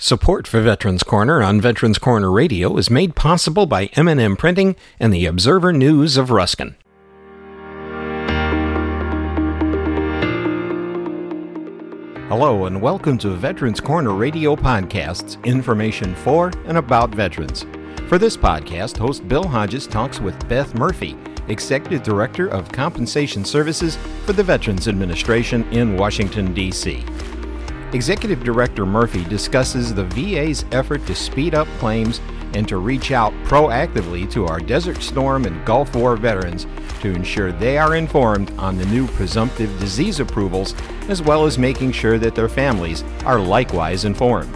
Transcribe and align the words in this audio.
Support 0.00 0.46
for 0.46 0.60
Veterans 0.60 1.02
Corner 1.02 1.42
on 1.42 1.60
Veterans 1.60 1.98
Corner 1.98 2.30
Radio 2.30 2.76
is 2.76 2.88
made 2.88 3.16
possible 3.16 3.66
by 3.66 3.86
M&M 3.94 4.36
Printing 4.36 4.76
and 5.00 5.12
the 5.12 5.26
Observer 5.26 5.72
News 5.72 6.16
of 6.16 6.30
Ruskin. 6.30 6.76
Hello 12.28 12.66
and 12.66 12.80
welcome 12.80 13.18
to 13.18 13.30
Veterans 13.30 13.80
Corner 13.80 14.12
Radio 14.12 14.54
Podcasts, 14.54 15.42
information 15.42 16.14
for 16.14 16.52
and 16.66 16.78
about 16.78 17.12
veterans. 17.12 17.66
For 18.06 18.18
this 18.18 18.36
podcast, 18.36 18.96
host 18.96 19.26
Bill 19.26 19.48
Hodges 19.48 19.88
talks 19.88 20.20
with 20.20 20.48
Beth 20.48 20.76
Murphy, 20.76 21.16
Executive 21.48 22.04
Director 22.04 22.46
of 22.46 22.70
Compensation 22.70 23.44
Services 23.44 23.98
for 24.24 24.32
the 24.32 24.44
Veterans 24.44 24.86
Administration 24.86 25.64
in 25.72 25.96
Washington, 25.96 26.54
D.C. 26.54 27.04
Executive 27.94 28.44
Director 28.44 28.84
Murphy 28.84 29.24
discusses 29.24 29.94
the 29.94 30.04
VA's 30.04 30.66
effort 30.72 31.06
to 31.06 31.14
speed 31.14 31.54
up 31.54 31.66
claims 31.78 32.20
and 32.52 32.68
to 32.68 32.76
reach 32.76 33.12
out 33.12 33.32
proactively 33.44 34.30
to 34.30 34.46
our 34.46 34.60
Desert 34.60 35.02
Storm 35.02 35.46
and 35.46 35.64
Gulf 35.64 35.94
War 35.96 36.16
veterans 36.16 36.66
to 37.00 37.14
ensure 37.14 37.50
they 37.50 37.78
are 37.78 37.96
informed 37.96 38.50
on 38.58 38.76
the 38.76 38.84
new 38.86 39.06
presumptive 39.08 39.78
disease 39.80 40.20
approvals, 40.20 40.74
as 41.08 41.22
well 41.22 41.46
as 41.46 41.58
making 41.58 41.92
sure 41.92 42.18
that 42.18 42.34
their 42.34 42.48
families 42.48 43.04
are 43.24 43.40
likewise 43.40 44.04
informed. 44.04 44.54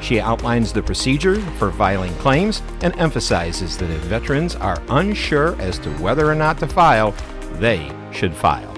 She 0.00 0.20
outlines 0.20 0.72
the 0.72 0.82
procedure 0.82 1.40
for 1.58 1.70
filing 1.70 2.14
claims 2.14 2.62
and 2.80 2.98
emphasizes 2.98 3.76
that 3.78 3.90
if 3.90 4.00
veterans 4.02 4.54
are 4.56 4.82
unsure 4.88 5.54
as 5.60 5.78
to 5.80 5.90
whether 5.98 6.30
or 6.30 6.34
not 6.34 6.58
to 6.60 6.66
file, 6.66 7.14
they 7.54 7.90
should 8.12 8.34
file 8.34 8.73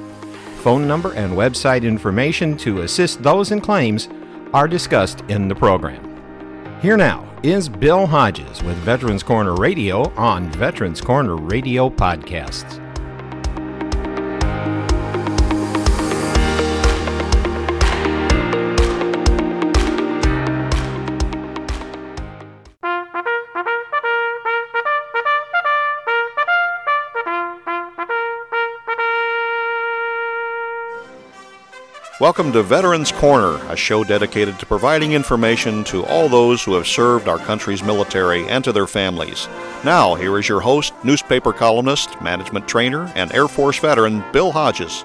phone 0.66 0.88
number 0.88 1.12
and 1.12 1.32
website 1.32 1.84
information 1.84 2.56
to 2.56 2.80
assist 2.80 3.22
those 3.22 3.52
in 3.52 3.60
claims 3.60 4.08
are 4.52 4.66
discussed 4.66 5.20
in 5.28 5.46
the 5.46 5.54
program. 5.54 6.02
Here 6.82 6.96
now 6.96 7.24
is 7.44 7.68
Bill 7.68 8.04
Hodges 8.04 8.64
with 8.64 8.76
Veterans 8.78 9.22
Corner 9.22 9.54
Radio 9.54 10.12
on 10.16 10.50
Veterans 10.50 11.00
Corner 11.00 11.36
Radio 11.36 11.88
Podcasts. 11.88 12.85
Welcome 32.18 32.50
to 32.52 32.62
Veterans 32.62 33.12
Corner, 33.12 33.56
a 33.70 33.76
show 33.76 34.02
dedicated 34.02 34.58
to 34.58 34.64
providing 34.64 35.12
information 35.12 35.84
to 35.84 36.02
all 36.06 36.30
those 36.30 36.64
who 36.64 36.72
have 36.72 36.86
served 36.86 37.28
our 37.28 37.36
country's 37.36 37.82
military 37.82 38.48
and 38.48 38.64
to 38.64 38.72
their 38.72 38.86
families. 38.86 39.48
Now, 39.84 40.14
here 40.14 40.38
is 40.38 40.48
your 40.48 40.60
host, 40.60 40.94
newspaper 41.04 41.52
columnist, 41.52 42.18
management 42.22 42.66
trainer, 42.66 43.12
and 43.16 43.30
Air 43.34 43.48
Force 43.48 43.78
veteran, 43.78 44.24
Bill 44.32 44.50
Hodges. 44.50 45.04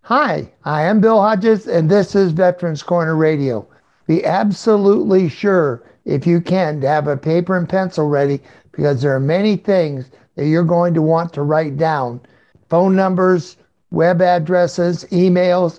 Hi, 0.00 0.50
I 0.64 0.84
am 0.84 1.02
Bill 1.02 1.20
Hodges, 1.20 1.66
and 1.66 1.90
this 1.90 2.14
is 2.14 2.32
Veterans 2.32 2.82
Corner 2.82 3.14
Radio. 3.14 3.68
Be 4.06 4.24
absolutely 4.24 5.28
sure, 5.28 5.82
if 6.06 6.26
you 6.26 6.40
can, 6.40 6.80
to 6.80 6.88
have 6.88 7.06
a 7.06 7.18
paper 7.18 7.58
and 7.58 7.68
pencil 7.68 8.08
ready 8.08 8.40
because 8.70 9.02
there 9.02 9.14
are 9.14 9.20
many 9.20 9.56
things 9.56 10.10
that 10.36 10.46
you're 10.46 10.64
going 10.64 10.94
to 10.94 11.02
want 11.02 11.34
to 11.34 11.42
write 11.42 11.76
down 11.76 12.18
phone 12.70 12.96
numbers 12.96 13.58
web 13.92 14.20
addresses, 14.22 15.04
emails. 15.12 15.78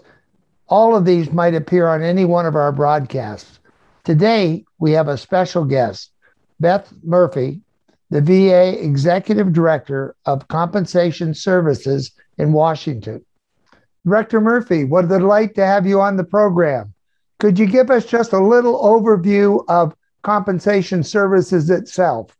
All 0.67 0.95
of 0.95 1.06
these 1.06 1.31
might 1.31 1.56
appear 1.56 1.88
on 1.88 2.02
any 2.02 2.25
one 2.25 2.45
of 2.45 2.55
our 2.55 2.72
broadcasts. 2.72 3.59
Today, 4.03 4.64
we 4.80 4.92
have 4.92 5.08
a 5.08 5.17
special 5.17 5.66
guest, 5.66 6.11
Beth 6.59 6.94
Murphy, 7.03 7.61
the 8.09 8.22
VA 8.22 8.81
Executive 8.83 9.52
Director 9.52 10.16
of 10.25 10.47
Compensation 10.47 11.33
Services 11.33 12.11
in 12.37 12.54
Washington. 12.54 13.26
Director 14.05 14.42
Murphy, 14.42 14.83
what 14.83 15.05
a 15.05 15.08
delight 15.08 15.55
to 15.55 15.66
have 15.66 15.87
you 15.87 16.02
on 16.02 16.17
the 16.17 16.23
program. 16.23 16.93
Could 17.39 17.58
you 17.58 17.66
give 17.66 17.89
us 17.89 18.05
just 18.05 18.33
a 18.33 18.39
little 18.39 18.82
overview 18.82 19.64
of 19.67 19.95
compensation 20.21 21.04
services 21.04 21.70
itself? 21.70 22.36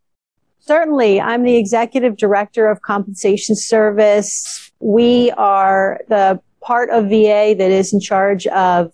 Certainly. 0.60 1.20
I'm 1.20 1.42
the 1.42 1.56
executive 1.56 2.16
director 2.16 2.68
of 2.68 2.80
compensation 2.80 3.54
service. 3.54 4.72
We 4.84 5.30
are 5.30 6.02
the 6.08 6.42
part 6.60 6.90
of 6.90 7.04
VA 7.04 7.54
that 7.56 7.70
is 7.70 7.94
in 7.94 8.00
charge 8.00 8.46
of 8.48 8.92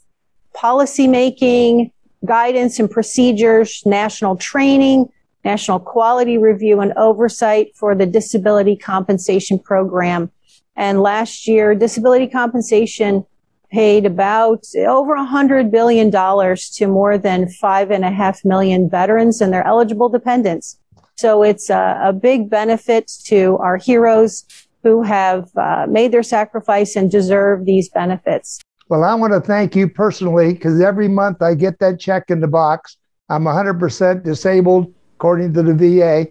policy 0.55 1.09
making, 1.09 1.91
guidance 2.25 2.79
and 2.79 2.89
procedures, 2.89 3.83
national 3.85 4.37
training, 4.37 5.09
national 5.45 5.81
quality 5.81 6.39
review 6.39 6.79
and 6.79 6.93
oversight 6.93 7.75
for 7.75 7.97
the 7.97 8.07
disability 8.07 8.77
compensation 8.77 9.59
program. 9.59 10.31
And 10.77 11.03
last 11.03 11.49
year, 11.49 11.75
disability 11.75 12.29
compensation 12.29 13.27
paid 13.73 14.07
about 14.07 14.63
over 14.77 15.15
a 15.15 15.25
hundred 15.25 15.73
billion 15.73 16.09
dollars 16.09 16.71
to 16.77 16.87
more 16.87 17.19
than 17.19 17.49
five 17.49 17.91
and 17.91 18.05
a 18.05 18.13
half 18.13 18.45
million 18.45 18.89
veterans 18.89 19.41
and 19.41 19.53
their 19.53 19.67
eligible 19.67 20.09
dependents. 20.09 20.79
So 21.17 21.43
it's 21.43 21.69
a, 21.69 22.01
a 22.01 22.13
big 22.13 22.49
benefit 22.49 23.11
to 23.25 23.57
our 23.59 23.77
heroes 23.77 24.45
who 24.83 25.03
have 25.03 25.49
uh, 25.57 25.87
made 25.89 26.13
their 26.13 26.23
sacrifice 26.23 26.97
and 26.97 27.11
deserve 27.11 27.67
these 27.67 27.89
benefits. 27.89 28.61
Well, 28.89 29.05
I 29.05 29.15
want 29.15 29.33
to 29.33 29.41
thank 29.41 29.77
you 29.77 29.89
personally 29.89 30.55
because 30.55 30.81
every 30.81 31.09
month 31.09 31.43
I 31.43 31.55
get 31.55 31.79
that 31.79 32.01
check 32.01 32.25
in 32.29 32.41
the 32.41 32.49
box. 32.49 32.97
I'm 33.29 33.45
100% 33.45 34.25
disabled 34.25 34.93
according 35.17 35.53
to 35.55 35.63
the 35.63 35.75
VA, 35.75 36.27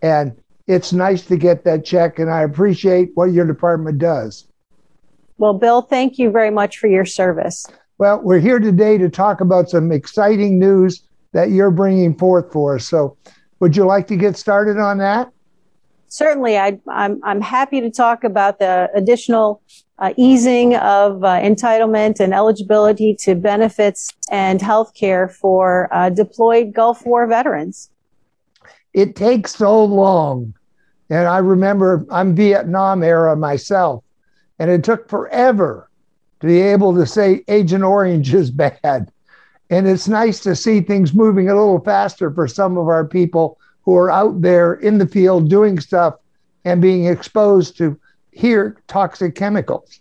and 0.00 0.34
it's 0.66 0.92
nice 0.92 1.26
to 1.26 1.36
get 1.36 1.64
that 1.64 1.84
check, 1.84 2.18
and 2.18 2.30
I 2.30 2.42
appreciate 2.42 3.10
what 3.14 3.32
your 3.32 3.46
department 3.46 3.98
does. 3.98 4.46
Well, 5.36 5.54
Bill, 5.54 5.82
thank 5.82 6.18
you 6.18 6.30
very 6.30 6.50
much 6.50 6.78
for 6.78 6.86
your 6.86 7.04
service. 7.04 7.66
Well, 7.98 8.20
we're 8.22 8.38
here 8.38 8.60
today 8.60 8.96
to 8.98 9.08
talk 9.08 9.40
about 9.40 9.68
some 9.68 9.92
exciting 9.92 10.58
news 10.58 11.02
that 11.32 11.50
you're 11.50 11.70
bringing 11.70 12.14
forth 12.16 12.52
for 12.52 12.76
us. 12.76 12.86
So 12.86 13.16
would 13.60 13.76
you 13.76 13.84
like 13.84 14.06
to 14.06 14.16
get 14.16 14.36
started 14.36 14.78
on 14.78 14.98
that? 14.98 15.32
Certainly, 16.08 16.56
I, 16.56 16.68
am 16.68 16.80
I'm, 16.88 17.20
I'm 17.22 17.40
happy 17.40 17.80
to 17.80 17.90
talk 17.90 18.24
about 18.24 18.58
the 18.58 18.90
additional 18.94 19.62
uh, 19.98 20.14
easing 20.16 20.76
of 20.76 21.24
uh, 21.24 21.40
entitlement 21.40 22.20
and 22.20 22.32
eligibility 22.32 23.14
to 23.16 23.34
benefits 23.34 24.12
and 24.30 24.62
health 24.62 24.94
care 24.94 25.28
for 25.28 25.88
uh, 25.92 26.08
deployed 26.08 26.72
Gulf 26.72 27.04
War 27.04 27.26
veterans. 27.26 27.90
It 28.94 29.16
takes 29.16 29.56
so 29.56 29.84
long. 29.84 30.54
And 31.10 31.26
I 31.26 31.38
remember 31.38 32.06
I'm 32.10 32.34
Vietnam 32.34 33.02
era 33.02 33.34
myself, 33.34 34.04
and 34.58 34.70
it 34.70 34.84
took 34.84 35.08
forever 35.08 35.88
to 36.40 36.46
be 36.46 36.60
able 36.60 36.94
to 36.94 37.06
say 37.06 37.42
Agent 37.48 37.82
Orange 37.82 38.32
is 38.34 38.50
bad. 38.50 39.10
And 39.70 39.86
it's 39.86 40.08
nice 40.08 40.40
to 40.40 40.56
see 40.56 40.80
things 40.80 41.12
moving 41.12 41.48
a 41.48 41.54
little 41.54 41.80
faster 41.80 42.30
for 42.30 42.46
some 42.46 42.78
of 42.78 42.88
our 42.88 43.04
people 43.04 43.58
who 43.88 43.96
are 43.96 44.10
out 44.10 44.42
there 44.42 44.74
in 44.74 44.98
the 44.98 45.06
field 45.06 45.48
doing 45.48 45.80
stuff 45.80 46.12
and 46.66 46.82
being 46.82 47.06
exposed 47.06 47.74
to 47.74 47.98
here 48.32 48.76
toxic 48.86 49.34
chemicals. 49.34 50.00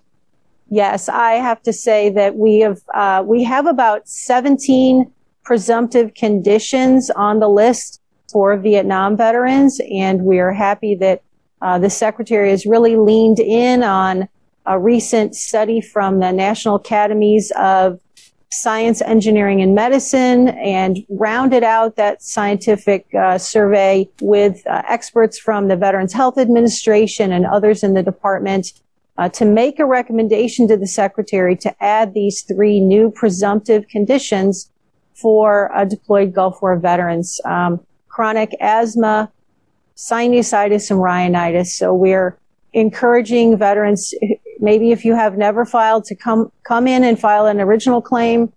Yes, 0.70 1.08
I 1.08 1.36
have 1.36 1.62
to 1.62 1.72
say 1.72 2.10
that 2.10 2.36
we 2.36 2.60
have 2.60 2.82
uh, 2.94 3.24
we 3.26 3.46
have 3.46 3.66
about 3.66 4.06
17 4.10 5.10
presumptive 5.46 6.14
conditions 6.16 7.10
on 7.12 7.40
the 7.40 7.48
list 7.48 8.02
for 8.30 8.58
Vietnam 8.58 9.16
veterans, 9.16 9.80
and 9.90 10.24
we 10.24 10.40
are 10.40 10.52
happy 10.52 10.94
that 10.96 11.22
uh, 11.62 11.80
the 11.80 11.90
secretary 11.90 12.50
has 12.50 12.66
really 12.66 12.98
leaned 12.98 13.40
in 13.40 13.84
on 13.84 14.28
a 14.66 14.78
recent 14.78 15.34
study 15.34 15.80
from 15.80 16.20
the 16.20 16.34
National 16.34 16.76
Academies 16.76 17.54
of 17.58 18.02
science, 18.52 19.02
engineering, 19.02 19.62
and 19.62 19.76
medicine, 19.76 20.50
and 20.50 21.00
rounded 21.10 21.64
out 21.64 21.96
that 21.98 22.22
scientific 22.22 23.06
uh, 23.14 23.38
survey 23.38 24.10
with 24.22 24.66
uh, 24.68 24.82
experts 24.88 25.38
from 25.38 25.68
the 25.68 25.76
Veterans 25.76 26.14
Health 26.14 26.38
Administration 26.38 27.32
and 27.32 27.46
others 27.46 27.84
in 27.84 27.94
the 27.94 28.04
department 28.04 28.74
uh, 29.18 29.28
to 29.30 29.46
make 29.46 29.80
a 29.80 29.86
recommendation 29.86 30.68
to 30.68 30.78
the 30.78 30.88
secretary 30.88 31.56
to 31.58 31.84
add 31.84 32.14
these 32.14 32.44
three 32.44 32.80
new 32.80 33.12
presumptive 33.12 33.88
conditions 33.90 34.72
for 35.14 35.72
deployed 35.90 36.34
Gulf 36.34 36.62
War 36.62 36.78
veterans: 36.78 37.42
um, 37.44 37.80
chronic 38.08 38.56
asthma, 38.60 39.32
sinusitis, 39.96 40.92
and 40.92 41.02
rhinitis. 41.02 41.74
So 41.74 41.94
we're 41.94 42.38
encouraging 42.74 43.58
veterans 43.58 44.14
maybe 44.60 44.92
if 44.92 45.06
you 45.06 45.16
have 45.16 45.38
never 45.38 45.66
filed 45.66 46.06
to 46.06 46.16
come 46.16 46.52
come 46.64 46.88
in 46.88 47.04
and 47.04 47.20
file 47.20 47.46
an 47.46 47.60
original 47.60 48.02
claim, 48.02 48.52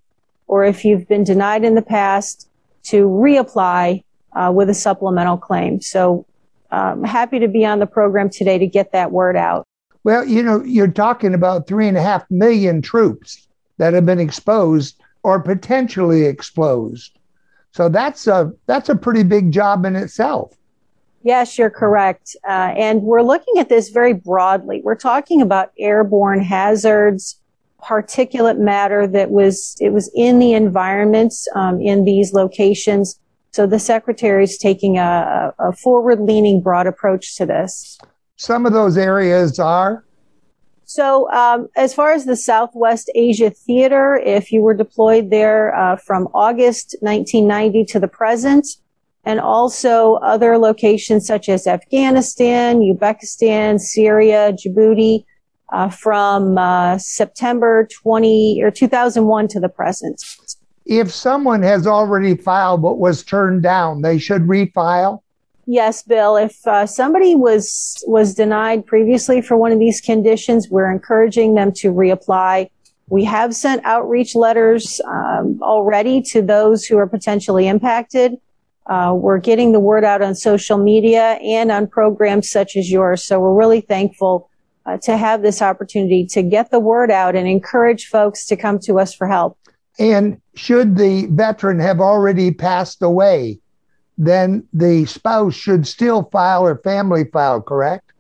or 0.47 0.65
if 0.65 0.85
you've 0.85 1.07
been 1.09 1.25
denied 1.25 1.65
in 1.65 1.75
the 1.75 1.83
past 1.83 2.49
to 2.85 3.09
reapply 3.09 4.03
uh, 4.33 4.53
with 4.55 4.71
a 4.71 4.75
supplemental 4.75 5.37
claim. 5.37 5.81
So 5.81 6.27
I'm 6.71 6.99
um, 6.99 7.05
happy 7.05 7.39
to 7.41 7.49
be 7.49 7.65
on 7.65 7.81
the 7.81 7.87
program 7.87 8.31
today 8.31 8.59
to 8.59 8.67
get 8.67 8.93
that 8.93 9.11
word 9.11 9.37
out. 9.37 9.67
Well, 10.05 10.25
you 10.25 10.43
know, 10.43 10.63
you're 10.65 10.89
talking 10.89 11.35
about 11.35 11.67
three 11.67 11.87
and 11.87 11.97
a 11.97 12.03
half 12.03 12.25
million 12.31 12.81
troops 12.81 13.47
that 13.79 13.93
have 13.93 14.07
been 14.07 14.21
exposed 14.21 15.01
or 15.23 15.41
potentially 15.41 16.25
exposed. 16.25 17.19
So 17.73 17.89
that's 17.89 18.27
a 18.27 18.53
that's 18.67 18.89
a 18.89 18.97
pretty 18.97 19.23
big 19.23 19.53
job 19.53 19.85
in 19.85 19.97
itself. 19.97 20.53
Yes, 21.23 21.59
you're 21.59 21.71
correct. 21.71 22.35
Uh, 22.49 22.73
and 22.77 23.03
we're 23.03 23.23
looking 23.23 23.59
at 23.59 23.69
this 23.69 23.91
very 23.91 24.15
broadly. 24.15 24.81
We're 24.83 24.95
talking 24.95 25.43
about 25.43 25.71
airborne 25.79 26.41
hazards, 26.41 27.39
particulate 27.83 28.59
matter 28.59 29.07
that 29.07 29.31
was 29.31 29.77
it 29.81 29.91
was 29.91 30.11
in 30.15 30.39
the 30.39 30.53
environments 30.53 31.47
um, 31.55 31.81
in 31.81 32.05
these 32.05 32.33
locations. 32.33 33.19
So 33.53 33.67
the 33.67 33.79
secretary 33.79 34.45
is 34.45 34.57
taking 34.59 34.99
a, 34.99 35.53
a 35.59 35.73
forward-leaning, 35.73 36.63
broad 36.63 36.87
approach 36.87 37.37
to 37.37 37.47
this. 37.47 37.99
Some 38.37 38.65
of 38.65 38.73
those 38.73 38.97
areas 38.97 39.59
are. 39.59 40.05
So, 40.85 41.31
um, 41.31 41.69
as 41.77 41.95
far 41.95 42.13
as 42.13 42.25
the 42.25 42.37
Southwest 42.37 43.11
Asia 43.15 43.51
Theater, 43.51 44.17
if 44.17 44.51
you 44.51 44.61
were 44.61 44.75
deployed 44.75 45.31
there 45.31 45.75
uh, 45.75 45.97
from 45.97 46.29
August 46.35 46.97
1990 47.01 47.85
to 47.93 48.01
the 48.01 48.09
present, 48.09 48.67
and 49.25 49.41
also 49.41 50.15
other 50.17 50.59
locations 50.59 51.27
such 51.27 51.49
as 51.49 51.67
Afghanistan, 51.67 52.81
Uzbekistan, 52.81 53.79
Syria, 53.79 54.53
Djibouti, 54.53 55.25
uh, 55.73 55.89
from 55.91 56.59
uh, 56.59 56.99
September 56.99 57.87
20 58.03 58.61
or 58.63 58.71
2001 58.71 59.49
to 59.49 59.61
the 59.61 59.69
present. 59.69 60.23
If 60.87 61.13
someone 61.13 61.63
has 61.63 61.87
already 61.87 62.35
filed 62.35 62.83
but 62.83 62.99
was 62.99 63.23
turned 63.23 63.63
down, 63.63 64.03
they 64.03 64.19
should 64.19 64.43
refile. 64.43 65.21
Yes, 65.67 66.03
Bill. 66.03 66.37
If 66.37 66.67
uh, 66.67 66.87
somebody 66.87 67.37
was 67.37 68.03
was 68.09 68.35
denied 68.35 68.87
previously 68.87 69.41
for 69.41 69.57
one 69.57 69.71
of 69.71 69.79
these 69.79 70.01
conditions, 70.01 70.69
we're 70.69 70.91
encouraging 70.91 71.55
them 71.55 71.71
to 71.75 71.93
reapply. 71.93 72.71
We 73.09 73.25
have 73.25 73.55
sent 73.55 73.85
outreach 73.85 74.35
letters 74.35 75.01
um, 75.05 75.61
already 75.63 76.23
to 76.23 76.43
those 76.43 76.87
who 76.87 76.97
are 76.99 77.07
potentially 77.07 77.69
impacted. 77.69 78.37
Uh, 78.91 79.15
we're 79.15 79.39
getting 79.39 79.71
the 79.71 79.79
word 79.79 80.05
out 80.05 80.21
on 80.21 80.35
social 80.35 80.77
media 80.77 81.39
and 81.43 81.71
on 81.71 81.87
programs 81.87 82.51
such 82.51 82.77
as 82.77 82.91
yours. 82.91 83.23
So 83.25 83.39
we're 83.39 83.55
really 83.55 83.81
thankful 83.81 84.51
uh, 84.85 84.99
to 85.05 85.17
have 85.17 85.43
this 85.43 85.63
opportunity 85.63 86.27
to 86.27 86.43
get 86.43 86.73
the 86.73 86.81
word 86.81 87.09
out 87.09 87.37
and 87.37 87.47
encourage 87.47 88.07
folks 88.07 88.45
to 88.47 88.57
come 88.57 88.81
to 88.81 88.99
us 88.99 89.15
for 89.15 89.29
help. 89.29 89.57
And 90.01 90.41
should 90.57 90.97
the 90.97 91.27
veteran 91.31 91.79
have 91.79 92.01
already 92.01 92.51
passed 92.51 93.01
away, 93.01 93.61
then 94.19 94.67
the 94.73 95.05
spouse 95.05 95.55
should 95.55 95.87
still 95.87 96.25
file 96.33 96.67
or 96.67 96.79
family 96.79 97.25
file, 97.25 97.63
correct? 97.63 98.13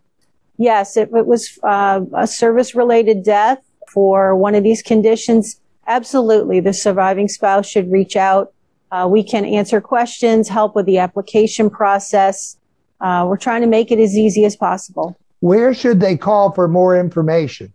Yes, 0.56 0.96
if 0.96 1.08
it 1.12 1.26
was 1.26 1.58
uh, 1.64 2.02
a 2.14 2.28
service 2.28 2.76
related 2.76 3.25
death 3.25 3.58
for 3.88 4.37
one 4.37 4.55
of 4.55 4.62
these 4.62 4.82
conditions, 4.82 5.61
absolutely. 5.88 6.61
The 6.61 6.75
surviving 6.75 7.26
spouse 7.26 7.66
should 7.66 7.90
reach 7.90 8.14
out. 8.14 8.52
Uh, 8.92 9.08
we 9.10 9.22
can 9.22 9.44
answer 9.44 9.81
questions, 9.81 10.48
help 10.48 10.75
with 10.75 10.87
the 10.87 10.98
application 10.98 11.70
process. 11.70 12.56
Uh, 13.00 13.25
we're 13.28 13.37
trying 13.37 13.60
to 13.60 13.66
make 13.66 13.90
it 13.90 13.98
as 13.98 14.16
easy 14.16 14.44
as 14.44 14.56
possible. 14.56 15.16
Where 15.40 15.72
should 15.72 16.00
they 16.00 16.16
call 16.16 16.52
for 16.52 16.69
more 16.69 16.98
information? 16.98 17.72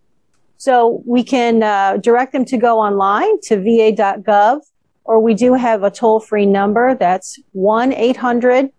So 0.58 1.04
we 1.06 1.24
can 1.24 1.64
uh, 1.64 1.98
direct 1.98 2.32
them 2.32 2.46
to 2.46 2.58
go 2.58 2.80
online 2.80 3.40
to 3.42 3.58
va.gov, 3.58 4.62
or 5.04 5.20
we 5.20 5.34
do 5.34 5.54
have 5.54 5.84
a 5.84 5.92
toll 5.92 6.20
free 6.20 6.46
number 6.46 6.96
that's 6.96 7.40
1 7.54 7.94
800 7.94 8.72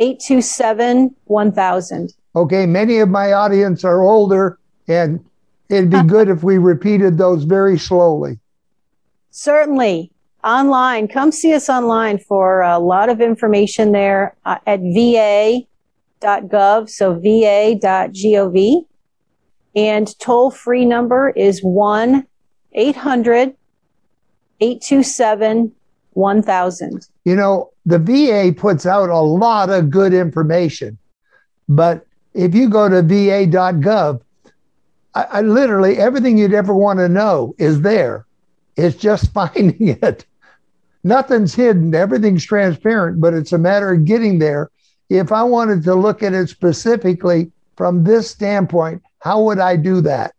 827 0.00 1.14
1000. 1.24 2.14
Okay, 2.36 2.66
many 2.66 2.98
of 2.98 3.08
my 3.08 3.32
audience 3.32 3.84
are 3.84 4.02
older, 4.02 4.58
and 4.88 5.24
it'd 5.68 5.90
be 5.90 6.02
good 6.02 6.28
if 6.28 6.42
we 6.42 6.58
repeated 6.58 7.16
those 7.16 7.44
very 7.44 7.78
slowly. 7.78 8.38
Certainly. 9.30 10.10
Online, 10.44 11.08
come 11.08 11.32
see 11.32 11.54
us 11.54 11.70
online 11.70 12.18
for 12.18 12.60
a 12.60 12.78
lot 12.78 13.08
of 13.08 13.22
information 13.22 13.92
there 13.92 14.36
uh, 14.44 14.58
at 14.66 14.80
va.gov, 14.80 15.66
so 16.90 17.14
va.gov. 17.14 18.86
And 19.74 20.18
toll 20.18 20.50
free 20.50 20.84
number 20.84 21.30
is 21.30 21.60
1 21.62 22.26
800 22.74 23.54
827 24.60 25.72
1000. 26.12 27.08
You 27.24 27.36
know, 27.36 27.70
the 27.86 27.98
VA 27.98 28.52
puts 28.54 28.84
out 28.84 29.08
a 29.08 29.18
lot 29.18 29.70
of 29.70 29.88
good 29.88 30.12
information, 30.12 30.98
but 31.70 32.06
if 32.34 32.54
you 32.54 32.68
go 32.68 32.90
to 32.90 33.00
va.gov, 33.00 34.20
I, 35.14 35.22
I 35.22 35.40
literally 35.40 35.96
everything 35.96 36.36
you'd 36.36 36.52
ever 36.52 36.74
want 36.74 36.98
to 36.98 37.08
know 37.08 37.54
is 37.56 37.80
there. 37.80 38.26
It's 38.76 38.96
just 38.96 39.32
finding 39.32 39.88
it. 40.02 40.26
Nothing's 41.04 41.54
hidden, 41.54 41.94
everything's 41.94 42.44
transparent, 42.44 43.20
but 43.20 43.34
it's 43.34 43.52
a 43.52 43.58
matter 43.58 43.92
of 43.92 44.04
getting 44.04 44.38
there. 44.38 44.70
If 45.10 45.32
I 45.32 45.42
wanted 45.42 45.84
to 45.84 45.94
look 45.94 46.22
at 46.22 46.32
it 46.32 46.48
specifically 46.48 47.52
from 47.76 48.04
this 48.04 48.30
standpoint, 48.30 49.02
how 49.20 49.42
would 49.42 49.58
I 49.58 49.76
do 49.76 50.00
that? 50.00 50.34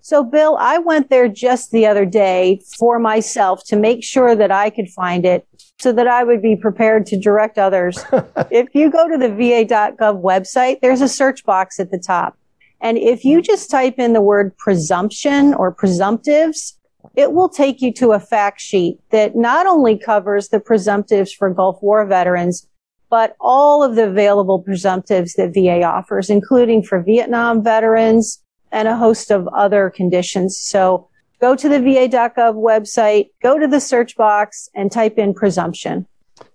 So, 0.00 0.22
Bill, 0.22 0.56
I 0.60 0.78
went 0.78 1.10
there 1.10 1.28
just 1.28 1.70
the 1.70 1.86
other 1.86 2.04
day 2.04 2.60
for 2.78 2.98
myself 2.98 3.64
to 3.68 3.76
make 3.76 4.04
sure 4.04 4.36
that 4.36 4.52
I 4.52 4.70
could 4.70 4.88
find 4.90 5.24
it 5.24 5.48
so 5.80 5.92
that 5.92 6.06
I 6.06 6.22
would 6.22 6.42
be 6.42 6.56
prepared 6.56 7.06
to 7.06 7.18
direct 7.18 7.58
others. 7.58 8.04
if 8.50 8.68
you 8.74 8.90
go 8.90 9.08
to 9.08 9.16
the 9.16 9.30
va.gov 9.30 10.22
website, 10.22 10.80
there's 10.80 11.00
a 11.00 11.08
search 11.08 11.44
box 11.44 11.80
at 11.80 11.90
the 11.90 11.98
top. 11.98 12.36
And 12.80 12.98
if 12.98 13.24
you 13.24 13.38
hmm. 13.38 13.44
just 13.44 13.70
type 13.70 13.98
in 13.98 14.12
the 14.12 14.20
word 14.20 14.56
presumption 14.58 15.54
or 15.54 15.74
presumptives, 15.74 16.74
it 17.16 17.32
will 17.32 17.48
take 17.48 17.80
you 17.80 17.92
to 17.94 18.12
a 18.12 18.20
fact 18.20 18.60
sheet 18.60 18.98
that 19.10 19.36
not 19.36 19.66
only 19.66 19.98
covers 19.98 20.48
the 20.48 20.60
presumptives 20.60 21.34
for 21.34 21.50
Gulf 21.50 21.78
War 21.82 22.04
veterans, 22.06 22.66
but 23.10 23.36
all 23.40 23.82
of 23.82 23.94
the 23.94 24.08
available 24.08 24.62
presumptives 24.62 25.36
that 25.36 25.54
VA 25.54 25.84
offers, 25.84 26.30
including 26.30 26.82
for 26.82 27.02
Vietnam 27.02 27.62
veterans 27.62 28.42
and 28.72 28.88
a 28.88 28.96
host 28.96 29.30
of 29.30 29.46
other 29.48 29.90
conditions. 29.90 30.58
So 30.58 31.08
go 31.40 31.54
to 31.54 31.68
the 31.68 31.78
va.gov 31.78 32.54
website, 32.54 33.28
go 33.42 33.58
to 33.58 33.68
the 33.68 33.80
search 33.80 34.16
box 34.16 34.68
and 34.74 34.90
type 34.90 35.18
in 35.18 35.34
presumption. 35.34 36.06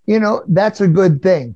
You 0.06 0.20
know, 0.20 0.44
that's 0.48 0.82
a 0.82 0.88
good 0.88 1.22
thing. 1.22 1.56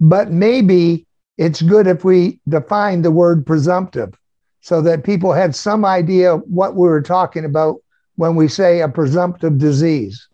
But 0.00 0.30
maybe 0.30 1.06
it's 1.36 1.62
good 1.62 1.86
if 1.86 2.04
we 2.04 2.38
define 2.48 3.02
the 3.02 3.10
word 3.10 3.44
presumptive 3.44 4.14
so 4.60 4.82
that 4.82 5.02
people 5.02 5.32
had 5.32 5.54
some 5.56 5.84
idea 5.84 6.36
what 6.36 6.74
we 6.74 6.86
were 6.86 7.02
talking 7.02 7.44
about 7.44 7.76
when 8.18 8.34
we 8.34 8.48
say 8.48 8.80
a 8.80 8.88
presumptive 8.88 9.58
disease. 9.58 10.26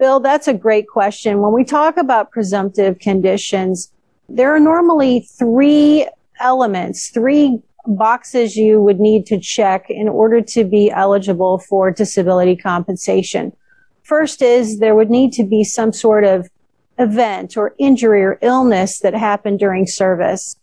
Bill, 0.00 0.18
that's 0.18 0.48
a 0.48 0.52
great 0.52 0.88
question. 0.88 1.40
When 1.40 1.52
we 1.52 1.62
talk 1.62 1.96
about 1.96 2.32
presumptive 2.32 2.98
conditions, 2.98 3.92
there 4.28 4.52
are 4.52 4.58
normally 4.58 5.20
three 5.38 6.08
elements, 6.40 7.10
three 7.10 7.60
boxes 7.86 8.56
you 8.56 8.80
would 8.80 8.98
need 8.98 9.26
to 9.26 9.38
check 9.38 9.90
in 9.90 10.08
order 10.08 10.40
to 10.40 10.64
be 10.64 10.90
eligible 10.90 11.60
for 11.60 11.92
disability 11.92 12.56
compensation. 12.56 13.52
First 14.02 14.42
is 14.42 14.80
there 14.80 14.96
would 14.96 15.10
need 15.10 15.32
to 15.34 15.44
be 15.44 15.62
some 15.62 15.92
sort 15.92 16.24
of 16.24 16.50
event 16.98 17.56
or 17.56 17.76
injury 17.78 18.24
or 18.24 18.40
illness 18.42 18.98
that 18.98 19.14
happened 19.14 19.60
during 19.60 19.86
service. 19.86 20.56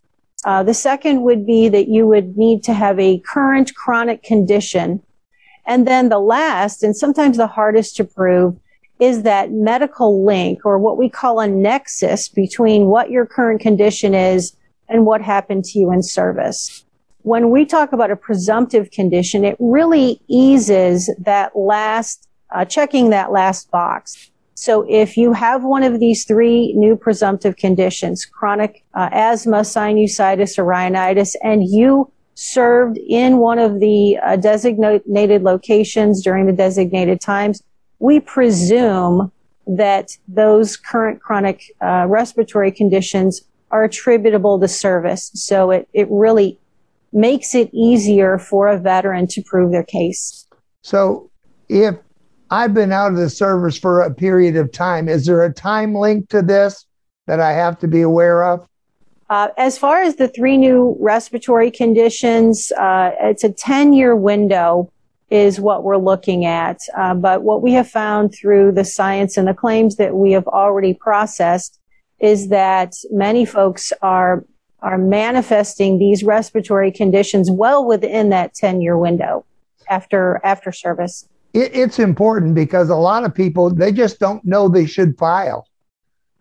Uh, 0.44 0.64
the 0.64 0.74
second 0.74 1.22
would 1.22 1.46
be 1.46 1.70
that 1.70 1.88
you 1.88 2.06
would 2.08 2.36
need 2.36 2.62
to 2.66 2.74
have 2.74 3.00
a 3.00 3.20
current 3.20 3.74
chronic 3.74 4.22
condition. 4.22 5.02
And 5.70 5.88
then 5.88 6.10
the 6.10 6.20
last, 6.20 6.84
and 6.84 6.98
sometimes 6.98 7.38
the 7.38 7.46
hardest 7.46 7.96
to 7.98 8.04
prove, 8.04 8.60
is 9.00 9.22
that 9.22 9.52
medical 9.52 10.26
link 10.26 10.66
or 10.66 10.80
what 10.80 10.98
we 10.98 11.10
call 11.10 11.40
a 11.40 11.48
nexus 11.48 12.28
between 12.28 12.88
what 12.88 13.12
your 13.12 13.28
current 13.28 13.62
condition 13.62 14.16
is 14.16 14.58
and 14.90 15.06
what 15.06 15.22
happened 15.22 15.64
to 15.66 15.78
you 15.78 15.94
in 15.94 16.02
service. 16.02 16.84
When 17.22 17.52
we 17.52 17.66
talk 17.66 17.94
about 17.94 18.10
a 18.10 18.16
presumptive 18.16 18.90
condition, 18.90 19.46
it 19.46 19.58
really 19.60 20.20
eases 20.28 21.08
that 21.20 21.56
last, 21.56 22.28
uh, 22.50 22.66
checking 22.66 23.12
that 23.12 23.32
last 23.32 23.70
box. 23.70 24.32
So 24.56 24.88
if 24.90 25.18
you 25.18 25.34
have 25.34 25.64
one 25.64 25.84
of 25.84 26.00
these 26.00 26.26
three 26.26 26.74
new 26.74 26.96
presumptive 26.96 27.58
conditions, 27.58 28.26
chronic 28.26 28.84
uh, 28.96 29.10
asthma, 29.12 29.62
sinusitis, 29.62 30.58
or 30.58 30.64
rhinitis, 30.64 31.36
and 31.44 31.64
you 31.64 32.12
served 32.40 32.98
in 32.98 33.38
one 33.38 33.60
of 33.60 33.82
the 33.82 34.18
uh, 34.24 34.38
designated 34.38 35.44
locations 35.44 36.24
during 36.24 36.46
the 36.46 36.54
designated 36.54 37.20
times, 37.20 37.62
we 38.00 38.22
presume 38.22 39.30
that 39.68 40.12
those 40.30 40.78
current 40.78 41.22
chronic 41.22 41.64
uh, 41.82 42.06
respiratory 42.08 42.72
conditions 42.72 43.42
are 43.72 43.84
attributable 43.84 44.58
to 44.58 44.70
service. 44.70 45.32
So 45.34 45.72
it, 45.72 45.90
it 45.94 46.08
really 46.10 46.58
makes 47.12 47.54
it 47.56 47.70
easier 47.74 48.40
for 48.40 48.70
a 48.70 48.80
veteran 48.80 49.28
to 49.28 49.44
prove 49.44 49.72
their 49.74 49.84
case. 49.84 50.48
So 50.82 51.30
if 51.68 51.96
I've 52.50 52.74
been 52.74 52.94
out 52.94 53.12
of 53.12 53.18
the 53.18 53.30
service 53.30 53.78
for 53.78 54.00
a 54.00 54.14
period 54.14 54.56
of 54.56 54.72
time, 54.72 55.10
is 55.10 55.26
there 55.26 55.44
a 55.44 55.54
time 55.54 55.94
link 55.94 56.30
to 56.30 56.42
this 56.42 56.86
that 57.28 57.42
I 57.42 57.52
have 57.52 57.78
to 57.80 57.88
be 57.88 58.02
aware 58.02 58.46
of? 58.46 58.66
Uh, 59.30 59.50
as 59.58 59.78
far 59.78 60.02
as 60.02 60.16
the 60.16 60.28
three 60.28 60.58
new 60.58 60.98
respiratory 61.00 61.70
conditions, 61.70 62.72
uh, 62.74 63.12
it's 63.20 63.44
a 63.44 63.52
10 63.52 63.94
year 63.94 64.16
window 64.16 64.92
is 65.30 65.60
what 65.60 65.84
we're 65.84 65.98
looking 65.98 66.46
at. 66.46 66.80
Uh, 66.98 67.14
but 67.14 67.44
what 67.44 67.62
we 67.62 67.74
have 67.74 67.88
found 67.88 68.34
through 68.34 68.72
the 68.72 68.84
science 68.84 69.38
and 69.38 69.48
the 69.48 69.54
claims 69.54 69.98
that 69.98 70.16
we 70.16 70.32
have 70.32 70.48
already 70.48 70.94
processed 70.94 71.80
is 72.20 72.50
that 72.50 72.94
many 73.12 73.46
folks 73.46 73.94
are 74.02 74.44
are 74.82 74.98
manifesting 74.98 76.00
these 76.00 76.24
respiratory 76.24 76.90
conditions 76.90 77.52
well 77.52 77.86
within 77.86 78.30
that 78.30 78.54
10 78.54 78.82
year 78.82 78.98
window 78.98 79.46
after 79.90 80.42
after 80.44 80.72
service. 80.72 81.28
It, 81.54 81.76
it's 81.76 82.00
important 82.00 82.56
because 82.56 82.90
a 82.90 82.96
lot 82.96 83.24
of 83.24 83.36
people 83.36 83.70
they 83.70 83.92
just 83.92 84.20
don't 84.20 84.44
know 84.44 84.68
they 84.68 84.88
should 84.88 85.18
file, 85.18 85.68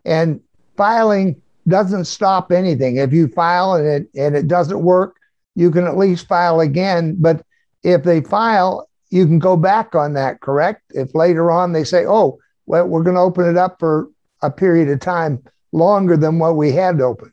and 0.05 0.41
filing 0.77 1.43
doesn't 1.69 2.05
stop 2.07 2.53
anything. 2.53 2.97
If 2.97 3.13
you 3.13 3.29
file 3.29 3.75
and 3.75 3.87
it 3.87 4.09
and 4.15 4.37
it 4.37 4.49
doesn't 4.49 4.83
work, 4.83 5.17
you 5.55 5.71
can 5.71 5.87
at 5.87 5.97
least 5.97 6.29
file 6.29 6.61
again. 6.61 7.17
But 7.19 7.45
if 7.83 8.03
they 8.03 8.21
file, 8.21 8.89
you 9.11 9.27
can 9.27 9.39
go 9.39 9.57
back 9.57 9.95
on 9.95 10.13
that, 10.15 10.41
correct? 10.41 10.83
If 10.91 11.15
later 11.15 11.51
on 11.51 11.73
they 11.73 11.85
say, 11.85 12.05
oh, 12.07 12.39
well, 12.67 12.87
we're 12.87 13.03
going 13.03 13.17
to 13.17 13.23
open 13.23 13.49
it 13.49 13.57
up 13.57 13.79
for 13.79 14.11
a 14.43 14.51
period 14.51 14.89
of 14.89 15.01
time 15.01 15.43
longer 15.73 16.17
than 16.17 16.39
what 16.39 16.57
we 16.57 16.73
had 16.73 17.01
open. 17.01 17.33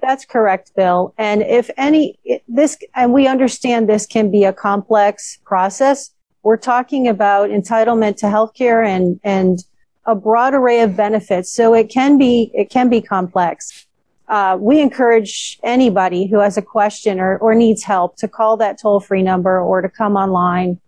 That's 0.00 0.26
correct, 0.26 0.72
Bill. 0.76 1.14
And 1.16 1.42
if 1.42 1.70
any, 1.78 2.18
this, 2.46 2.76
and 2.94 3.12
we 3.14 3.26
understand 3.26 3.88
this 3.88 4.06
can 4.06 4.30
be 4.30 4.44
a 4.44 4.52
complex 4.52 5.38
process. 5.46 6.10
We're 6.42 6.58
talking 6.58 7.08
about 7.08 7.48
entitlement 7.48 8.18
to 8.18 8.26
healthcare 8.26 8.86
and, 8.86 9.18
and 9.24 9.64
a 10.06 10.14
broad 10.14 10.54
array 10.54 10.80
of 10.80 10.96
benefits. 10.96 11.50
So 11.52 11.74
it 11.74 11.88
can 11.88 12.18
be, 12.18 12.50
it 12.54 12.70
can 12.70 12.88
be 12.88 13.00
complex. 13.00 13.86
Uh, 14.28 14.56
we 14.58 14.80
encourage 14.80 15.58
anybody 15.62 16.26
who 16.26 16.38
has 16.38 16.56
a 16.56 16.62
question 16.62 17.20
or, 17.20 17.36
or 17.38 17.54
needs 17.54 17.82
help 17.82 18.16
to 18.16 18.28
call 18.28 18.56
that 18.56 18.80
toll 18.80 19.00
free 19.00 19.22
number 19.22 19.60
or 19.60 19.82
to 19.82 19.88
come 19.88 20.16
online. 20.16 20.80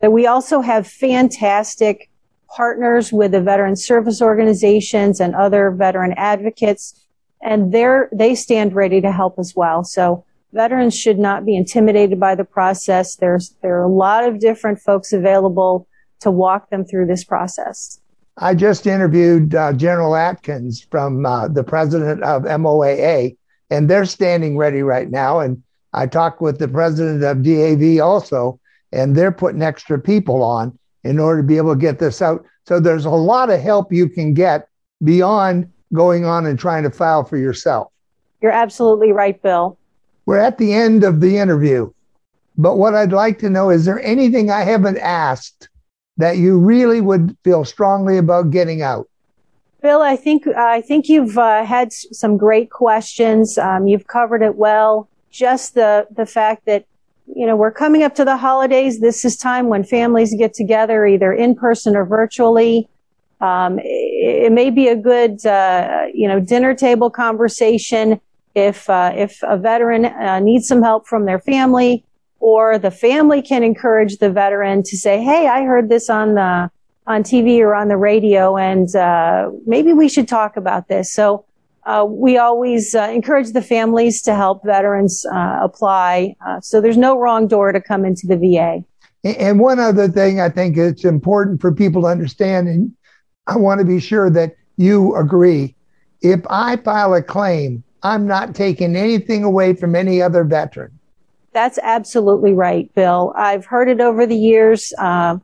But 0.00 0.10
we 0.10 0.26
also 0.26 0.60
have 0.60 0.86
fantastic 0.86 2.10
partners 2.54 3.12
with 3.12 3.32
the 3.32 3.40
veteran 3.40 3.76
service 3.76 4.20
organizations 4.20 5.20
and 5.20 5.34
other 5.34 5.70
veteran 5.70 6.12
advocates, 6.18 7.06
and 7.42 7.72
they're, 7.72 8.10
they 8.12 8.34
stand 8.34 8.74
ready 8.74 9.00
to 9.00 9.10
help 9.10 9.38
as 9.38 9.54
well. 9.56 9.84
So 9.84 10.26
veterans 10.52 10.94
should 10.94 11.18
not 11.18 11.46
be 11.46 11.56
intimidated 11.56 12.20
by 12.20 12.34
the 12.34 12.44
process. 12.44 13.16
There's, 13.16 13.56
there 13.62 13.78
are 13.78 13.84
a 13.84 13.88
lot 13.88 14.28
of 14.28 14.38
different 14.38 14.80
folks 14.80 15.14
available 15.14 15.88
to 16.20 16.30
walk 16.30 16.68
them 16.68 16.84
through 16.84 17.06
this 17.06 17.24
process. 17.24 18.01
I 18.38 18.54
just 18.54 18.86
interviewed 18.86 19.54
uh, 19.54 19.72
General 19.74 20.16
Atkins 20.16 20.86
from 20.90 21.26
uh, 21.26 21.48
the 21.48 21.64
president 21.64 22.22
of 22.22 22.42
MOAA, 22.42 23.36
and 23.70 23.90
they're 23.90 24.06
standing 24.06 24.56
ready 24.56 24.82
right 24.82 25.10
now. 25.10 25.40
And 25.40 25.62
I 25.92 26.06
talked 26.06 26.40
with 26.40 26.58
the 26.58 26.68
president 26.68 27.22
of 27.22 27.42
DAV 27.42 28.02
also, 28.02 28.58
and 28.90 29.14
they're 29.14 29.32
putting 29.32 29.62
extra 29.62 29.98
people 29.98 30.42
on 30.42 30.78
in 31.04 31.18
order 31.18 31.42
to 31.42 31.46
be 31.46 31.56
able 31.56 31.74
to 31.74 31.80
get 31.80 31.98
this 31.98 32.22
out. 32.22 32.44
So 32.66 32.80
there's 32.80 33.04
a 33.04 33.10
lot 33.10 33.50
of 33.50 33.60
help 33.60 33.92
you 33.92 34.08
can 34.08 34.34
get 34.34 34.68
beyond 35.02 35.70
going 35.92 36.24
on 36.24 36.46
and 36.46 36.58
trying 36.58 36.84
to 36.84 36.90
file 36.90 37.24
for 37.24 37.36
yourself. 37.36 37.92
You're 38.40 38.52
absolutely 38.52 39.12
right, 39.12 39.40
Bill. 39.42 39.78
We're 40.24 40.38
at 40.38 40.58
the 40.58 40.72
end 40.72 41.04
of 41.04 41.20
the 41.20 41.36
interview. 41.36 41.92
But 42.56 42.76
what 42.76 42.94
I'd 42.94 43.12
like 43.12 43.38
to 43.40 43.50
know 43.50 43.70
is 43.70 43.84
there 43.84 44.00
anything 44.00 44.50
I 44.50 44.62
haven't 44.62 44.98
asked 44.98 45.68
that 46.22 46.36
you 46.36 46.56
really 46.56 47.00
would 47.00 47.36
feel 47.42 47.64
strongly 47.64 48.16
about 48.16 48.52
getting 48.52 48.80
out? 48.80 49.08
Bill, 49.82 50.02
I 50.02 50.14
think 50.14 50.46
I 50.46 50.80
think 50.80 51.08
you've 51.08 51.36
uh, 51.36 51.64
had 51.64 51.92
some 51.92 52.36
great 52.36 52.70
questions. 52.70 53.58
Um, 53.58 53.88
you've 53.88 54.06
covered 54.06 54.40
it 54.40 54.54
well. 54.54 55.08
Just 55.32 55.74
the 55.74 56.06
the 56.14 56.24
fact 56.24 56.64
that 56.66 56.86
you 57.26 57.44
know 57.44 57.56
we're 57.56 57.72
coming 57.72 58.04
up 58.04 58.14
to 58.14 58.24
the 58.24 58.36
holidays. 58.36 59.00
This 59.00 59.24
is 59.24 59.36
time 59.36 59.66
when 59.66 59.82
families 59.82 60.32
get 60.38 60.54
together, 60.54 61.04
either 61.04 61.32
in 61.32 61.56
person 61.56 61.96
or 61.96 62.04
virtually. 62.04 62.88
Um, 63.40 63.80
it, 63.80 64.44
it, 64.44 64.52
may 64.52 64.70
be 64.70 64.86
a 64.86 64.94
good 64.94 65.44
uh, 65.44 66.04
you 66.14 66.28
know 66.28 66.38
dinner 66.38 66.72
table 66.72 67.10
conversation 67.10 68.20
if 68.54 68.88
uh, 68.88 69.12
if 69.16 69.40
a 69.42 69.56
veteran 69.56 70.04
uh, 70.04 70.38
needs 70.38 70.68
some 70.68 70.82
help 70.82 71.08
from 71.08 71.24
their 71.24 71.40
family 71.40 72.04
or 72.42 72.76
the 72.76 72.90
family 72.90 73.40
can 73.40 73.62
encourage 73.62 74.18
the 74.18 74.30
veteran 74.30 74.82
to 74.82 74.96
say, 74.96 75.22
"Hey, 75.22 75.46
I 75.46 75.62
heard 75.62 75.88
this 75.88 76.10
on 76.10 76.34
the 76.34 76.70
on 77.06 77.22
TV 77.22 77.60
or 77.60 77.74
on 77.74 77.88
the 77.88 77.96
radio, 77.96 78.56
and 78.56 78.94
uh, 78.94 79.50
maybe 79.64 79.92
we 79.92 80.08
should 80.08 80.28
talk 80.28 80.56
about 80.56 80.88
this." 80.88 81.12
So 81.12 81.44
uh, 81.84 82.04
we 82.08 82.38
always 82.38 82.94
uh, 82.94 83.02
encourage 83.04 83.52
the 83.52 83.62
families 83.62 84.22
to 84.22 84.34
help 84.34 84.64
veterans 84.64 85.24
uh, 85.32 85.60
apply. 85.62 86.34
Uh, 86.44 86.60
so 86.60 86.80
there's 86.80 86.96
no 86.96 87.18
wrong 87.18 87.46
door 87.46 87.70
to 87.72 87.80
come 87.80 88.04
into 88.04 88.26
the 88.26 88.36
VA. 88.36 88.84
And 89.24 89.60
one 89.60 89.78
other 89.78 90.08
thing 90.08 90.40
I 90.40 90.48
think 90.48 90.76
it's 90.76 91.04
important 91.04 91.60
for 91.60 91.72
people 91.72 92.02
to 92.02 92.08
understand, 92.08 92.66
and 92.66 92.92
I 93.46 93.56
want 93.56 93.78
to 93.78 93.84
be 93.84 94.00
sure 94.00 94.30
that 94.30 94.56
you 94.76 95.14
agree. 95.14 95.76
If 96.22 96.40
I 96.50 96.76
file 96.76 97.14
a 97.14 97.22
claim, 97.22 97.84
I'm 98.02 98.26
not 98.26 98.56
taking 98.56 98.96
anything 98.96 99.44
away 99.44 99.74
from 99.74 99.94
any 99.94 100.20
other 100.20 100.42
veteran. 100.42 100.98
That's 101.52 101.78
absolutely 101.82 102.54
right, 102.54 102.92
Bill. 102.94 103.32
I've 103.36 103.66
heard 103.66 103.88
it 103.88 104.00
over 104.00 104.26
the 104.26 104.36
years. 104.36 104.92
Uh, 104.98 105.38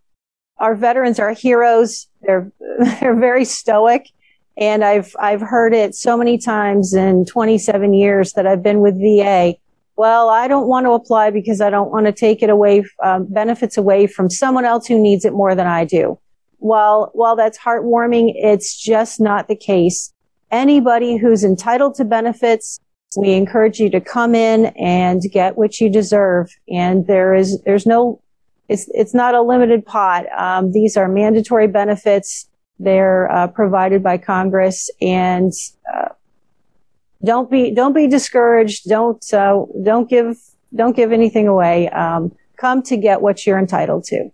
our 0.59 0.75
veterans 0.75 1.19
are 1.19 1.33
heroes. 1.33 2.07
They're 2.23 2.51
they're 3.01 3.15
very 3.15 3.45
stoic, 3.45 4.09
and 4.57 4.85
I've 4.85 5.15
I've 5.21 5.41
heard 5.41 5.75
it 5.75 5.95
so 5.95 6.17
many 6.17 6.39
times 6.39 6.95
in 6.95 7.27
27 7.27 7.93
years 7.95 8.33
that 8.33 8.47
I've 8.47 8.63
been 8.63 8.81
with 8.81 8.99
VA. 8.99 9.55
Well, 9.97 10.29
I 10.29 10.47
don't 10.47 10.69
want 10.69 10.87
to 10.87 10.93
apply 10.93 11.31
because 11.31 11.61
I 11.61 11.71
don't 11.71 11.91
want 11.91 12.07
to 12.07 12.13
take 12.13 12.43
it 12.43 12.51
away 12.51 12.85
um, 13.03 13.27
benefits 13.27 13.77
away 13.77 14.07
from 14.07 14.31
someone 14.31 14.65
else 14.65 14.87
who 14.87 14.99
needs 14.99 15.25
it 15.25 15.33
more 15.33 15.55
than 15.55 15.67
I 15.67 15.85
do. 15.85 16.19
While 16.59 17.11
while 17.13 17.37
that's 17.37 17.59
heartwarming, 17.59 18.33
it's 18.35 18.77
just 18.77 19.21
not 19.21 19.49
the 19.49 19.57
case. 19.57 20.13
Anybody 20.51 21.19
who's 21.19 21.45
entitled 21.45 21.97
to 21.97 22.05
benefits 22.05 22.81
we 23.17 23.33
encourage 23.33 23.81
you 23.81 23.91
to 23.91 24.01
come 24.01 24.35
in 24.35 24.67
and 24.77 25.23
get 25.33 25.57
what 25.57 25.81
you 25.81 25.89
deserve. 25.89 26.51
And 26.69 27.07
there 27.07 27.35
is, 27.35 27.61
there's 27.63 27.87
no, 27.87 28.21
it's, 28.69 28.89
it's 28.93 29.15
not 29.15 29.35
a 29.35 29.43
limited 29.43 29.85
pot. 29.87 30.27
Um, 30.37 30.73
these 30.73 30.97
are 30.97 31.09
mandatory 31.09 31.69
benefits. 31.69 32.49
They're 32.79 33.31
uh, 33.33 33.49
provided 33.49 34.03
by 34.03 34.19
Congress 34.19 34.91
and, 35.01 35.53
uh, 35.95 36.11
don't 37.25 37.51
be, 37.51 37.73
don't 37.73 37.95
be 37.95 38.07
discouraged. 38.07 38.89
Don't, 38.89 39.25
uh, 39.33 39.65
don't 39.83 40.09
give, 40.09 40.37
don't 40.75 40.95
give 40.95 41.11
anything 41.11 41.49
away. 41.49 41.89
Um, 41.89 42.33
come 42.59 42.83
to 42.83 42.97
get 42.97 43.23
what 43.23 43.47
you're 43.47 43.59
entitled 43.59 44.05
to. 44.05 44.31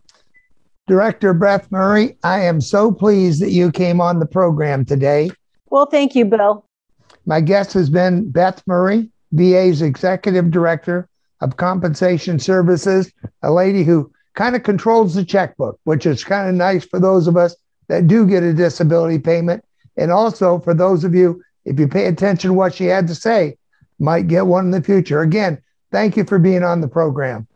Director 0.86 1.32
Beth 1.32 1.70
Murray, 1.70 2.18
I 2.24 2.40
am 2.40 2.60
so 2.60 2.92
pleased 2.92 3.40
that 3.40 3.52
you 3.52 3.72
came 3.72 4.02
on 4.02 4.18
the 4.18 4.26
program 4.26 4.84
today. 4.84 5.30
Well, 5.70 5.86
thank 5.86 6.14
you, 6.14 6.26
Bill. 6.26 6.66
My 7.26 7.40
guest 7.40 7.72
has 7.72 7.90
been 7.90 8.30
Beth 8.30 8.62
Murray, 8.66 9.10
VA's 9.32 9.82
Executive 9.82 10.50
Director 10.50 11.08
of 11.40 11.56
Compensation 11.56 12.38
Services, 12.38 13.12
a 13.42 13.52
lady 13.52 13.82
who 13.82 14.10
kind 14.34 14.56
of 14.56 14.62
controls 14.62 15.14
the 15.14 15.24
checkbook, 15.24 15.78
which 15.84 16.06
is 16.06 16.24
kind 16.24 16.48
of 16.48 16.54
nice 16.54 16.84
for 16.84 17.00
those 17.00 17.26
of 17.26 17.36
us 17.36 17.56
that 17.88 18.06
do 18.06 18.26
get 18.26 18.42
a 18.42 18.52
disability 18.52 19.18
payment. 19.18 19.64
And 19.96 20.10
also 20.10 20.58
for 20.58 20.74
those 20.74 21.04
of 21.04 21.14
you, 21.14 21.42
if 21.64 21.78
you 21.78 21.88
pay 21.88 22.06
attention 22.06 22.50
to 22.50 22.54
what 22.54 22.74
she 22.74 22.86
had 22.86 23.06
to 23.08 23.14
say, 23.14 23.56
might 23.98 24.28
get 24.28 24.46
one 24.46 24.66
in 24.66 24.70
the 24.70 24.82
future. 24.82 25.20
Again, 25.20 25.62
thank 25.92 26.16
you 26.16 26.24
for 26.24 26.38
being 26.38 26.62
on 26.62 26.80
the 26.80 26.88
program. 26.88 27.46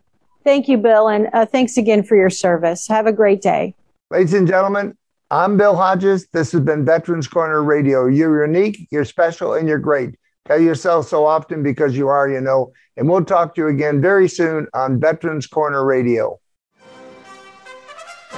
Thank 0.44 0.68
you, 0.68 0.78
Bill. 0.78 1.08
And 1.08 1.28
uh, 1.32 1.46
thanks 1.46 1.76
again 1.76 2.02
for 2.02 2.16
your 2.16 2.30
service. 2.30 2.86
Have 2.88 3.06
a 3.06 3.12
great 3.12 3.42
day. 3.42 3.74
Ladies 4.10 4.34
and 4.34 4.46
gentlemen, 4.46 4.96
I'm 5.30 5.58
Bill 5.58 5.76
Hodges. 5.76 6.26
This 6.28 6.52
has 6.52 6.62
been 6.62 6.86
Veterans 6.86 7.28
Corner 7.28 7.62
Radio. 7.62 8.06
You're 8.06 8.46
unique, 8.46 8.88
you're 8.90 9.04
special, 9.04 9.52
and 9.52 9.68
you're 9.68 9.78
great. 9.78 10.18
Tell 10.46 10.58
yourself 10.58 11.06
so 11.06 11.26
often 11.26 11.62
because 11.62 11.94
you 11.94 12.08
are, 12.08 12.30
you 12.30 12.40
know. 12.40 12.72
And 12.96 13.06
we'll 13.06 13.26
talk 13.26 13.54
to 13.54 13.60
you 13.60 13.68
again 13.68 14.00
very 14.00 14.26
soon 14.26 14.68
on 14.72 14.98
Veterans 14.98 15.46
Corner 15.46 15.84
Radio. 15.84 16.40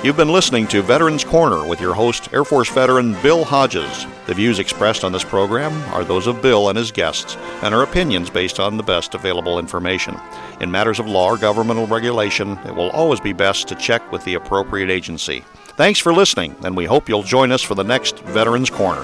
You've 0.02 0.16
been 0.16 0.32
listening 0.32 0.66
to 0.68 0.82
Veterans 0.82 1.22
Corner 1.22 1.64
with 1.68 1.80
your 1.80 1.94
host, 1.94 2.32
Air 2.32 2.44
Force 2.44 2.68
veteran 2.70 3.12
Bill 3.22 3.44
Hodges. 3.44 4.06
The 4.26 4.34
views 4.34 4.58
expressed 4.58 5.04
on 5.04 5.12
this 5.12 5.22
program 5.22 5.72
are 5.94 6.02
those 6.02 6.26
of 6.26 6.42
Bill 6.42 6.70
and 6.70 6.78
his 6.78 6.90
guests 6.90 7.36
and 7.62 7.72
are 7.72 7.84
opinions 7.84 8.30
based 8.30 8.58
on 8.58 8.76
the 8.76 8.82
best 8.82 9.14
available 9.14 9.60
information. 9.60 10.18
In 10.60 10.72
matters 10.72 10.98
of 10.98 11.06
law 11.06 11.28
or 11.28 11.36
governmental 11.36 11.86
regulation, 11.86 12.58
it 12.66 12.74
will 12.74 12.90
always 12.90 13.20
be 13.20 13.32
best 13.32 13.68
to 13.68 13.76
check 13.76 14.10
with 14.10 14.24
the 14.24 14.34
appropriate 14.34 14.90
agency. 14.90 15.44
Thanks 15.80 15.98
for 15.98 16.12
listening, 16.12 16.54
and 16.62 16.76
we 16.76 16.84
hope 16.84 17.08
you'll 17.08 17.22
join 17.22 17.50
us 17.50 17.62
for 17.62 17.74
the 17.74 17.82
next 17.82 18.18
Veterans 18.18 18.68
Corner. 18.68 19.02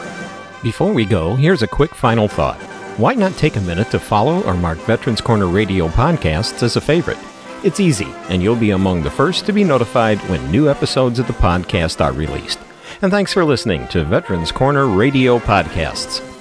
Before 0.63 0.93
we 0.93 1.07
go, 1.07 1.35
here's 1.35 1.63
a 1.63 1.67
quick 1.67 1.95
final 1.95 2.29
thought. 2.29 2.61
Why 2.99 3.15
not 3.15 3.33
take 3.39 3.57
a 3.57 3.63
minute 3.63 3.91
to 3.93 3.99
follow 3.99 4.43
or 4.43 4.53
mark 4.53 4.77
Veterans 4.81 5.23
Corner 5.23 5.47
Radio 5.47 5.89
podcasts 5.89 6.63
as 6.63 6.77
a 6.77 6.81
favorite? 6.83 7.17
It's 7.65 7.81
easy, 7.81 8.13
and 8.29 8.43
you'll 8.43 8.57
be 8.57 8.73
among 8.73 9.03
the 9.03 9.11
first 9.11 9.47
to 9.47 9.55
be 9.55 9.65
notified 9.65 10.19
when 10.29 10.51
new 10.51 10.69
episodes 10.69 11.19
of 11.19 11.27
the 11.27 11.33
podcast 11.33 12.05
are 12.05 12.13
released. 12.13 12.59
And 13.01 13.11
thanks 13.11 13.33
for 13.33 13.43
listening 13.43 13.89
to 13.89 14.05
Veterans 14.05 14.53
Corner 14.53 14.87
Radio 14.87 15.39
Podcasts. 15.39 16.36